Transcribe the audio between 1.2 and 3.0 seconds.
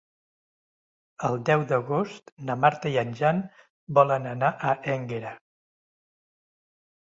El deu d'agost na Marta i